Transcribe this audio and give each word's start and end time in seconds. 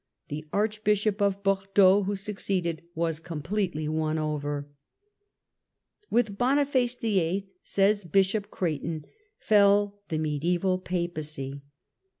the 0.29 0.43
Archbishop 0.51 1.21
of 1.21 1.43
Bordeaux 1.43 2.05
who 2.05 2.15
succeeded, 2.15 2.81
was 2.95 3.19
completely 3.19 3.87
won 3.87 4.17
over. 4.17 4.67
"With 6.09 6.39
Boniface 6.39 6.95
VIII.," 6.95 7.51
says 7.61 8.03
Bishop 8.03 8.49
Creighton, 8.49 9.05
"fell 9.37 10.01
the 10.09 10.17
Papacy 10.17 10.39
^j^g 10.57 10.57
MediEBval 10.59 10.83
Papacy." 10.83 11.61